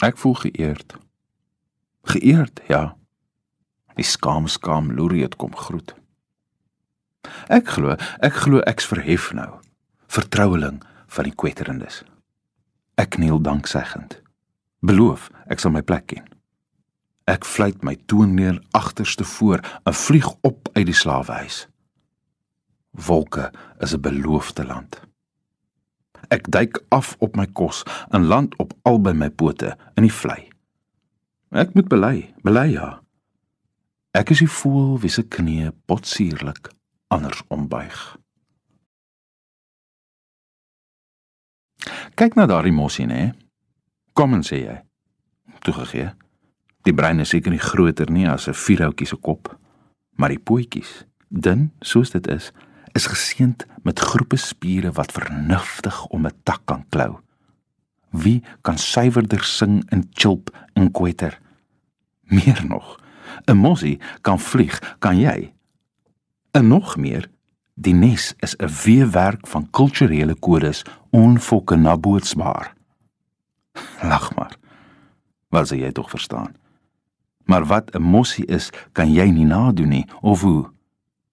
Ek 0.05 0.17
voel 0.17 0.37
geëerd. 0.45 0.93
Geëerd, 2.13 2.61
ja. 2.67 2.97
Die 3.97 4.05
skaam 4.05 4.47
skaam 4.47 4.93
loerie 4.93 5.25
het 5.25 5.35
kom 5.41 5.57
groet. 5.57 5.95
Ek 7.49 7.67
glo, 7.67 7.97
ek 8.21 8.39
glo 8.45 8.61
ek's 8.69 8.85
verhef 8.85 9.31
nou, 9.33 9.57
vertroueling 10.11 10.81
van 11.07 11.27
die 11.27 11.35
kwetterendes. 11.35 12.01
Ek 12.99 13.15
kniel 13.15 13.39
dankseggend. 13.39 14.17
Beloof 14.83 15.29
ek 15.47 15.61
sal 15.63 15.71
my 15.71 15.83
plek 15.85 16.09
ken. 16.11 16.27
Ek 17.31 17.45
vlieg 17.47 17.79
my 17.85 17.95
toon 18.11 18.33
neer 18.35 18.57
agterste 18.75 19.23
voor 19.23 19.61
en 19.87 19.95
vlieg 19.95 20.27
op 20.47 20.67
uit 20.73 20.87
die 20.89 20.97
slawehuis. 20.97 21.67
Wolke 22.91 23.51
is 23.79 23.93
'n 23.93 24.01
beloofde 24.01 24.65
land. 24.65 24.99
Ek 26.27 26.51
duik 26.51 26.83
af 26.89 27.15
op 27.19 27.35
my 27.35 27.47
kos 27.47 27.83
en 28.09 28.25
land 28.25 28.55
op 28.55 28.73
albei 28.83 29.13
my 29.13 29.29
pote 29.29 29.77
in 29.95 30.03
die 30.03 30.13
vlei. 30.13 30.49
Ek 31.51 31.73
moet 31.73 31.87
bely, 31.87 32.33
bely 32.43 32.71
ja. 32.71 33.01
Ek 34.11 34.29
is 34.29 34.39
die 34.39 34.49
voël 34.49 34.99
wie 34.99 35.09
se 35.09 35.23
knie 35.23 35.71
potsierlik 35.85 36.71
anders 37.07 37.43
ombuig. 37.47 38.20
Kyk 42.15 42.35
na 42.35 42.45
daardie 42.45 42.73
mossie, 42.73 43.07
hè. 43.07 43.31
Kom 44.13 44.33
en 44.33 44.43
sê 44.43 44.65
jy. 44.65 44.81
Toegegee. 45.59 46.11
Die 46.83 46.93
brein 46.93 47.19
is 47.19 47.29
seker 47.29 47.53
nie 47.53 47.61
groter 47.61 48.09
nie 48.11 48.27
as 48.27 48.47
'n 48.47 48.53
vierhoutjie 48.53 49.07
se 49.07 49.15
kop, 49.15 49.57
maar 50.15 50.29
die 50.29 50.39
pootjies, 50.39 51.05
dun 51.29 51.71
soos 51.81 52.11
dit 52.11 52.27
is, 52.27 52.51
is 52.93 53.07
geseend 53.07 53.65
met 53.83 53.99
groepe 53.99 54.37
spiere 54.37 54.91
wat 54.91 55.11
vernuftig 55.11 56.05
om 56.07 56.25
'n 56.25 56.41
tak 56.43 56.61
kan 56.65 56.85
klou. 56.89 57.19
Wie 58.09 58.43
kan 58.61 58.77
suiwerder 58.77 59.43
sing 59.43 59.83
en 59.89 60.09
chilp 60.13 60.49
en 60.73 60.91
kwetter? 60.91 61.39
Meer 62.23 62.65
nog, 62.67 62.99
'n 63.45 63.57
mossie 63.57 63.99
kan 64.21 64.39
vlieg, 64.39 64.95
kan 64.99 65.19
jy? 65.19 65.53
En 66.51 66.67
nog 66.67 66.97
meer, 66.97 67.29
die 67.73 67.93
nes 67.93 68.33
is 68.39 68.55
'n 68.55 68.69
weefwerk 68.83 69.47
van 69.47 69.69
kulturele 69.69 70.35
kodes 70.35 70.83
onfokke 71.09 71.75
nabootsbaar. 71.75 72.73
Lag 74.11 74.35
maar. 74.35 74.55
Wat 75.49 75.67
sê 75.67 75.75
jy 75.77 75.91
tog 75.91 76.09
verstaan? 76.09 76.55
Maar 77.45 77.65
wat 77.65 77.95
'n 77.95 78.01
mossie 78.01 78.45
is, 78.45 78.69
kan 78.91 79.13
jy 79.13 79.29
nie 79.29 79.45
nadoen 79.45 79.89
nie, 79.89 80.07
of 80.21 80.41
hoe? 80.41 80.69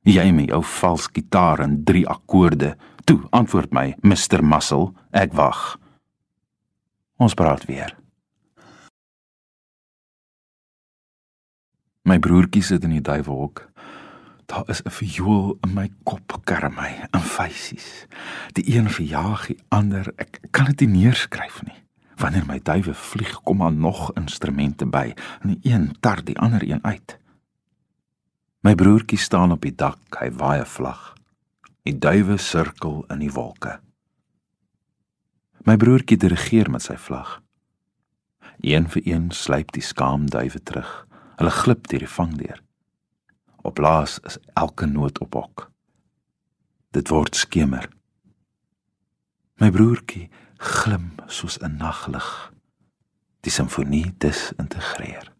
Jy 0.02 0.30
met 0.32 0.48
jou 0.48 0.62
vals 0.64 1.08
gitaar 1.12 1.60
en 1.60 1.84
drie 1.84 2.08
akkoorde. 2.08 2.76
Toe, 3.04 3.20
antwoord 3.30 3.72
my, 3.72 3.94
Mr 4.00 4.44
Muscle, 4.44 4.92
ek 5.10 5.32
wag. 5.32 5.78
Ons 7.16 7.34
praat 7.34 7.64
weer. 7.64 7.96
My 12.02 12.18
broertjie 12.18 12.62
sit 12.62 12.84
in 12.84 12.90
die 12.90 13.04
duiwelhok. 13.04 13.66
Daar 14.48 14.68
is 14.68 14.82
'n 14.82 14.90
viool 14.90 15.58
in 15.60 15.72
my 15.74 15.90
kop 16.02 16.40
kerm 16.44 16.74
my 16.74 17.08
in 17.10 17.20
feisies. 17.20 18.06
Die 18.52 18.76
een 18.76 18.90
verjaag 18.90 19.46
die 19.46 19.60
ander. 19.68 20.12
Ek 20.16 20.40
kan 20.50 20.64
dit 20.64 20.80
nie 20.80 20.88
neerskryf 20.88 21.62
nie. 21.62 21.84
Wanneer 22.16 22.46
my 22.46 22.60
duwe 22.62 22.94
vlieg, 22.94 23.42
kom 23.42 23.58
daar 23.58 23.72
nog 23.72 24.12
instrumente 24.12 24.86
by 24.86 25.14
en 25.40 25.48
die 25.48 25.72
een 25.72 25.96
tar 26.00 26.24
die 26.24 26.38
ander 26.38 26.70
een 26.70 26.84
uit. 26.84 27.18
My 28.60 28.74
broertjie 28.74 29.18
staan 29.18 29.52
op 29.52 29.60
die 29.60 29.74
dak, 29.74 29.98
hy 30.18 30.30
waai 30.30 30.60
'n 30.60 30.66
vlag. 30.66 31.14
Die 31.82 31.98
duwe 31.98 32.36
sirkel 32.36 33.04
in 33.08 33.18
die 33.18 33.32
wolke. 33.32 33.80
My 35.64 35.76
broertjie 35.76 36.16
dirigeer 36.16 36.70
met 36.70 36.82
sy 36.82 36.96
vlag. 36.96 37.42
Een 38.60 38.88
vir 38.88 39.02
een 39.04 39.30
sluip 39.30 39.72
die 39.72 39.82
skaamduwe 39.82 40.62
terug. 40.62 41.06
Hulle 41.36 41.50
glip 41.50 41.86
deur 41.86 41.98
die 41.98 42.08
vangdeur. 42.08 42.67
Op 43.68 43.78
laas 43.78 44.18
is 44.24 44.38
elke 44.52 44.86
noot 44.86 45.18
op 45.20 45.34
hok. 45.34 45.70
Dit 46.96 47.10
word 47.12 47.36
skemer. 47.36 47.84
My 49.60 49.68
broertjie 49.74 50.30
glim 50.56 51.10
soos 51.26 51.58
'n 51.60 51.76
naglig. 51.76 52.52
Die 53.44 53.52
simfonie 53.52 54.14
disintegreer. 54.18 55.32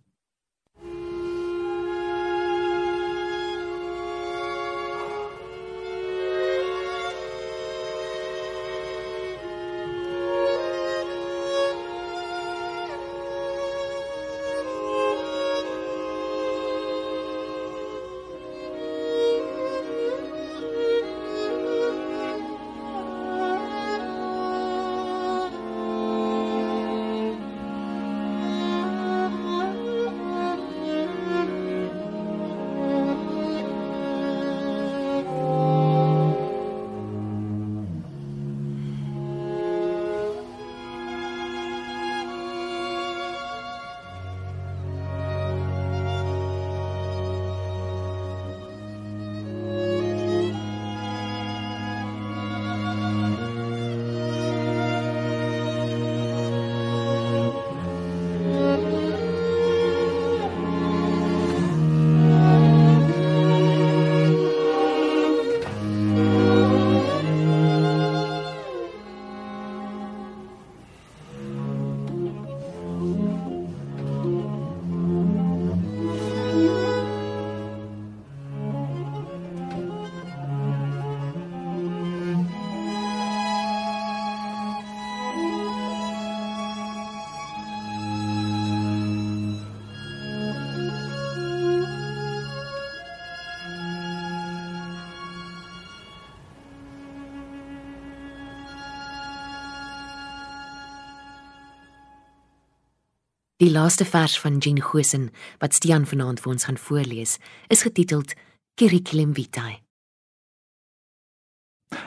Die 103.58 103.70
laaste 103.70 104.04
vers 104.04 104.40
van 104.40 104.58
Jean 104.58 104.80
Gosen 104.80 105.30
wat 105.58 105.74
Stian 105.74 106.04
vanaand 106.06 106.38
vir 106.38 106.52
ons 106.52 106.64
gaan 106.68 106.76
voorlees, 106.78 107.38
is 107.66 107.82
getiteld 107.82 108.36
Curriculum 108.78 109.32
Vitae. 109.34 109.80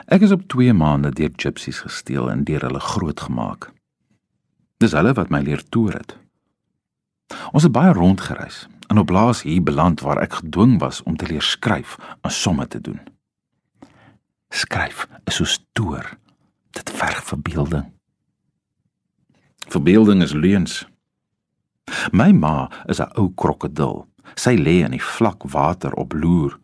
Ek 0.08 0.22
is 0.24 0.32
op 0.32 0.46
2 0.48 0.72
maande 0.72 1.10
deur 1.12 1.34
gypsies 1.36 1.82
gesteel 1.84 2.30
en 2.32 2.46
deur 2.48 2.64
hulle 2.64 2.80
grootgemaak. 2.80 3.68
Dis 4.80 4.96
hulle 4.96 5.12
wat 5.18 5.28
my 5.28 5.42
leer 5.44 5.60
toer 5.68 5.98
het. 5.98 6.14
Ons 7.52 7.66
het 7.68 7.74
baie 7.76 7.92
rondgereis 7.92 8.62
en 8.88 9.02
op 9.02 9.12
laas 9.12 9.42
hier 9.44 9.60
beland 9.60 10.00
waar 10.00 10.22
ek 10.24 10.38
gedwing 10.40 10.78
was 10.80 11.02
om 11.04 11.18
te 11.20 11.28
leer 11.28 11.44
skryf 11.44 11.98
en 12.22 12.32
somme 12.32 12.64
te 12.64 12.80
doen. 12.80 13.00
Skryf 14.48 15.04
is 15.28 15.36
soos 15.36 15.58
toer. 15.76 16.16
Dit 16.72 16.94
verg 16.96 17.20
verbeelding. 17.28 17.92
Verbeelding 19.68 20.24
is 20.24 20.32
leuns. 20.32 20.80
My 22.10 22.32
ma 22.32 22.68
is 22.86 23.00
'n 23.00 23.12
ou 23.14 23.32
krokodil. 23.34 24.06
Sy 24.34 24.56
lê 24.56 24.84
in 24.84 24.90
die 24.90 25.02
vlak 25.02 25.42
water 25.42 25.92
op 25.94 26.12
loer. 26.12 26.58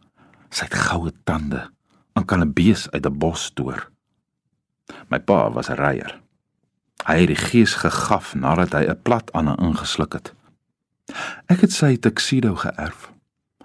Sy 0.51 0.64
het 0.64 0.74
goue 0.74 1.12
tande 1.24 1.70
en 2.14 2.24
kan 2.24 2.40
'n 2.40 2.53
bees 2.53 2.90
uit 2.90 3.07
'n 3.07 3.18
bos 3.18 3.44
stoor. 3.44 3.90
My 5.09 5.18
pa 5.18 5.51
was 5.51 5.68
'n 5.70 5.77
ryer. 5.77 6.20
Hy 7.07 7.20
het 7.20 7.27
die 7.29 7.37
gees 7.37 7.74
gegaf 7.74 8.35
nadat 8.35 8.72
hy 8.72 8.85
'n 8.88 9.03
plat 9.03 9.33
aan 9.33 9.57
ingesluk 9.57 10.12
het. 10.12 10.35
Ek 11.46 11.61
het 11.61 11.72
sy 11.72 11.96
tuxedo 11.96 12.55
geërf 12.55 13.12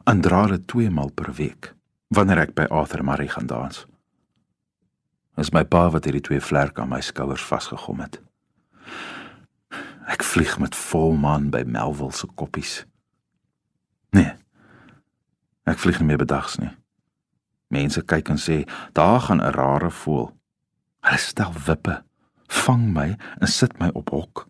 en 0.03 0.21
dra 0.21 0.47
dit 0.47 0.67
twee 0.67 0.89
maal 0.89 1.11
per 1.11 1.33
week 1.33 1.73
wanneer 2.07 2.37
ek 2.37 2.53
by 2.53 2.67
Arthur 2.69 3.03
Murray 3.03 3.27
gaan 3.27 3.47
dans. 3.47 3.85
Dis 5.35 5.49
my 5.51 5.63
pa 5.65 5.89
wat 5.89 6.05
hierdie 6.05 6.21
twee 6.21 6.41
vlerke 6.41 6.81
aan 6.81 6.89
my 6.89 7.01
skouers 7.01 7.43
vasgegom 7.43 7.99
het. 7.99 8.21
Ek 10.07 10.23
vlieg 10.23 10.59
met 10.59 10.75
volmaan 10.75 11.49
by 11.49 11.63
Melville 11.65 12.11
se 12.11 12.27
koppies. 12.35 12.85
Nee. 14.11 14.33
Ek 15.63 15.79
vlieg 15.79 15.99
nie 15.99 16.07
meer 16.07 16.21
bedags 16.21 16.57
nie. 16.59 16.71
Mense 17.73 18.01
kyk 18.01 18.29
en 18.29 18.37
sê, 18.37 18.67
"Daar 18.93 19.19
gaan 19.19 19.41
'n 19.41 19.53
rare 19.53 19.91
voël." 19.91 20.33
Hulle 21.03 21.17
stel 21.17 21.53
wippe, 21.65 22.03
vang 22.47 22.93
my 22.93 23.17
en 23.41 23.47
sit 23.47 23.79
my 23.79 23.89
op 23.93 24.09
hok. 24.09 24.47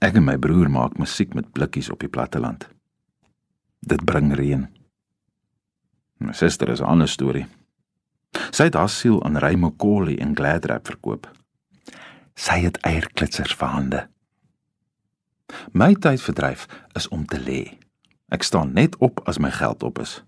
Ek 0.00 0.14
en 0.14 0.24
my 0.24 0.38
broer 0.38 0.70
maak 0.70 0.98
musiek 0.98 1.34
met 1.34 1.52
blikkies 1.52 1.90
op 1.90 2.00
die 2.00 2.08
platteland. 2.08 2.68
Dit 3.80 4.04
bring 4.04 4.34
reën. 4.34 4.68
My 6.18 6.32
suster 6.32 6.68
is 6.68 6.80
'n 6.80 6.84
ander 6.84 7.08
storie. 7.08 7.46
Sy 8.50 8.64
het 8.64 8.74
haar 8.74 8.88
siel 8.88 9.24
aan 9.24 9.36
Ray 9.36 9.54
McCauley 9.54 10.18
en 10.18 10.34
Gladrap 10.36 10.86
verkoop. 10.86 11.43
Sy 12.34 12.60
het 12.66 12.80
eierklitsers 12.82 13.54
vir 13.54 13.68
hande. 13.68 14.02
My 15.72 15.94
tydverdryf 15.94 16.66
is 16.98 17.08
om 17.08 17.26
te 17.26 17.38
lê. 17.38 17.62
Ek 18.34 18.42
staan 18.42 18.72
net 18.74 18.96
op 18.98 19.20
as 19.28 19.38
my 19.38 19.50
geld 19.54 19.82
op 19.82 20.00
is. 20.02 20.22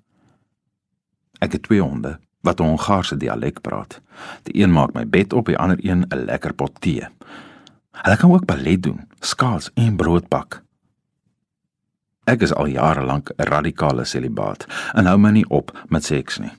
Ek 1.43 1.53
het 1.53 1.67
twee 1.67 1.83
honde 1.83 2.19
wat 2.47 2.61
'n 2.61 2.69
Hongaarse 2.71 3.17
dialek 3.17 3.61
praat. 3.61 4.01
Die 4.43 4.63
een 4.63 4.73
maak 4.73 4.93
my 4.95 5.07
bed 5.09 5.33
op, 5.33 5.47
die 5.47 5.59
ander 5.59 5.79
een 5.81 6.07
'n 6.09 6.25
lekker 6.25 6.55
pot 6.55 6.81
tee. 6.81 7.09
Hulle 7.91 8.17
kan 8.17 8.33
ook 8.33 8.45
ballet 8.45 8.83
doen, 8.83 9.09
skaats 9.21 9.71
en 9.75 9.97
brood 9.97 10.29
bak. 10.29 10.63
Ek 12.25 12.43
is 12.43 12.55
al 12.55 12.67
jare 12.67 13.05
lank 13.05 13.31
'n 13.31 13.43
radikale 13.43 14.05
celibaat 14.05 14.67
en 14.95 15.07
hou 15.07 15.19
my 15.19 15.31
nie 15.31 15.49
op 15.49 15.85
met 15.89 16.05
seks 16.05 16.39
nie. 16.39 16.53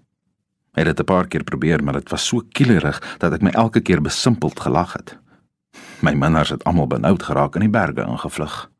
Ek 0.73 0.85
het 0.85 0.97
dit 0.97 0.99
'n 0.99 1.13
paar 1.13 1.27
keer 1.27 1.43
probeer, 1.43 1.83
maar 1.83 1.93
dit 1.93 2.09
was 2.09 2.27
so 2.27 2.41
kielerig 2.51 3.17
dat 3.17 3.33
ek 3.33 3.41
my 3.41 3.49
elke 3.49 3.81
keer 3.81 4.01
besimpeld 4.01 4.59
gelag 4.59 4.93
het. 4.93 5.17
My 5.99 6.13
minders 6.13 6.49
het 6.49 6.63
almal 6.63 6.87
benoud 6.87 7.23
geraak 7.23 7.55
in 7.55 7.61
die 7.61 7.69
berge 7.69 8.01
ingevlug. 8.01 8.71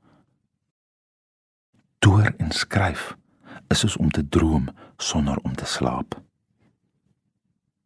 Toer 1.99 2.33
en 2.37 2.51
skryf 2.51 3.15
is 3.67 3.79
soos 3.79 3.97
om 3.97 4.11
te 4.11 4.29
droom 4.29 4.69
sonder 4.97 5.37
om 5.37 5.55
te 5.55 5.65
slaap. 5.65 6.21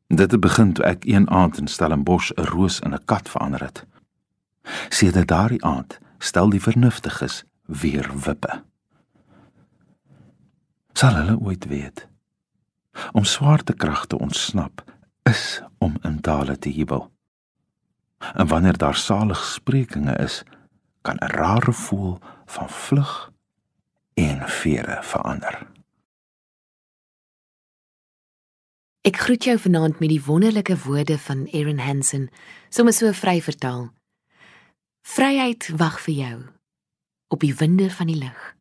Dit 0.08 0.32
het 0.32 0.39
begin 0.39 0.74
toe 0.74 0.86
ek 0.86 1.06
een 1.08 1.30
aand 1.30 1.58
in 1.58 1.67
Stellenbosch 1.67 2.32
'n 2.36 2.44
roos 2.44 2.80
in 2.80 2.94
'n 2.94 3.06
kat 3.06 3.30
verander 3.30 3.63
het. 3.63 3.86
Sedert 4.89 5.28
daardie 5.28 5.63
aand 5.63 6.00
stel 6.17 6.50
die 6.50 6.62
vernuftiges 6.62 7.44
weer 7.65 8.12
wippe. 8.26 8.63
Sal 10.94 11.15
hulle 11.15 11.39
ooit 11.39 11.65
weet? 11.65 12.08
Om 13.12 13.24
swaartekrag 13.24 14.06
te 14.06 14.20
ontsnap 14.20 14.84
is 15.24 15.62
om 15.78 15.96
in 16.02 16.22
tale 16.22 16.58
te 16.58 16.74
jubel. 16.74 17.11
En 18.34 18.48
wanneer 18.48 18.78
daar 18.78 18.96
salig 18.96 19.44
sprekinge 19.46 20.16
is, 20.18 20.44
kan 21.02 21.16
'n 21.16 21.26
rare 21.26 21.74
voel 21.74 22.20
van 22.46 22.70
vlug 22.70 23.32
en 24.14 24.50
vere 24.50 25.04
verander. 25.04 25.68
Ek 29.02 29.18
groet 29.18 29.44
jou 29.44 29.58
vanaand 29.58 30.00
met 30.00 30.10
die 30.10 30.24
wonderlike 30.24 30.78
woorde 30.78 31.18
van 31.18 31.48
Aaron 31.54 31.80
Hansen, 31.80 32.30
sommer 32.70 32.94
so 32.94 33.12
vry 33.12 33.42
vertaal. 33.42 33.90
Vryheid 35.02 35.72
wag 35.78 36.02
vir 36.02 36.14
jou 36.14 36.38
op 37.28 37.40
die 37.40 37.56
winde 37.56 37.90
van 37.90 38.08
die 38.08 38.20
lug. 38.20 38.56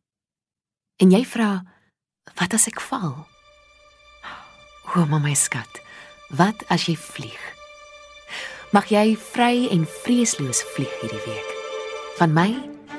En 0.95 1.11
jy 1.11 1.25
vra, 1.25 1.63
wat 2.39 2.53
as 2.53 2.67
ek 2.67 2.81
val? 2.81 3.27
O, 4.95 5.05
my 5.05 5.33
skat, 5.33 5.81
wat 6.29 6.65
as 6.73 6.87
jy 6.89 6.95
vlieg? 6.97 7.50
Mag 8.71 8.87
jy 8.87 9.17
vry 9.19 9.65
en 9.75 9.81
vreesloos 9.83 10.61
vlieg 10.71 10.91
hierdie 11.01 11.19
week. 11.25 11.49
Van 12.21 12.31
my 12.31 12.47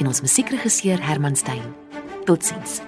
en 0.02 0.10
ons 0.10 0.20
musiekregisseur 0.20 1.00
Herman 1.00 1.36
Stein. 1.40 1.64
Totsiens. 2.28 2.82